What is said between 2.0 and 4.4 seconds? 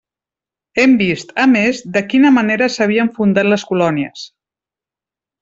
quina manera s'havien fundat les colònies.